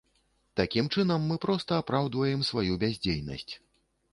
Такім 0.59 0.85
чынам, 0.95 1.27
мы 1.31 1.37
проста 1.45 1.79
апраўдваем 1.83 2.41
сваю 2.51 2.81
бяздзейнасць. 2.85 3.53